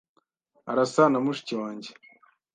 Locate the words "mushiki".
1.25-1.53